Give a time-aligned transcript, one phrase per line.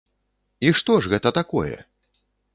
[0.67, 1.77] І што ж гэта такое?